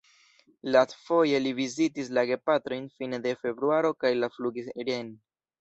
Lastfoje 0.75 1.41
li 1.43 1.51
vizitis 1.59 2.09
la 2.19 2.23
gepatrojn 2.31 2.89
fine 2.97 3.21
de 3.27 3.37
februaro 3.45 3.95
kaj 4.03 4.15
la 4.25 4.35
flugis 4.39 4.77
reen. 4.91 5.17